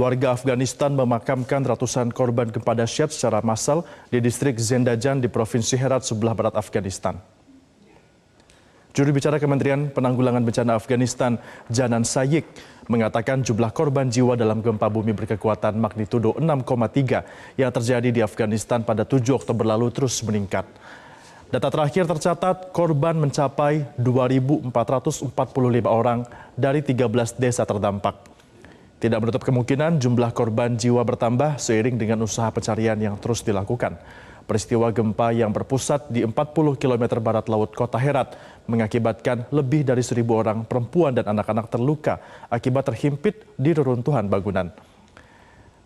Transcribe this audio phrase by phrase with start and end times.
[0.00, 6.08] Warga Afghanistan memakamkan ratusan korban gempa dahsyat secara massal di distrik Zendajan di Provinsi Herat
[6.08, 7.20] sebelah barat Afghanistan.
[8.96, 11.36] Juru bicara Kementerian Penanggulangan Bencana Afghanistan,
[11.68, 12.48] Janan Sayik,
[12.88, 19.04] mengatakan jumlah korban jiwa dalam gempa bumi berkekuatan magnitudo 6,3 yang terjadi di Afghanistan pada
[19.04, 20.64] 7 Oktober lalu terus meningkat.
[21.52, 24.72] Data terakhir tercatat korban mencapai 2.445
[25.84, 26.24] orang
[26.56, 28.29] dari 13 desa terdampak.
[29.00, 33.96] Tidak menutup kemungkinan jumlah korban jiwa bertambah seiring dengan usaha pencarian yang terus dilakukan.
[34.44, 38.36] Peristiwa gempa yang berpusat di 40 km barat laut kota Herat
[38.68, 42.20] mengakibatkan lebih dari seribu orang perempuan dan anak-anak terluka
[42.52, 44.68] akibat terhimpit di reruntuhan bangunan.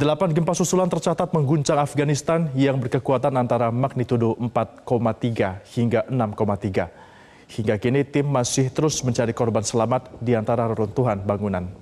[0.00, 7.60] Delapan gempa susulan tercatat mengguncang Afghanistan yang berkekuatan antara magnitudo 4,3 hingga 6,3.
[7.60, 11.81] Hingga kini tim masih terus mencari korban selamat di antara reruntuhan bangunan.